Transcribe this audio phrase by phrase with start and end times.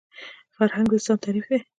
[0.55, 1.59] فرهنګ د انسان تعریف دی